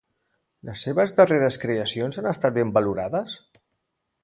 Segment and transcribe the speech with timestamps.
[0.69, 3.39] Les seves darreres creacions han estat ben valorades?